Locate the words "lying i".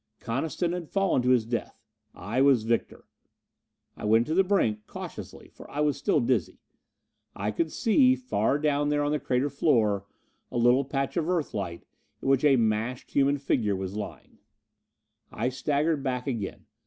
13.95-15.49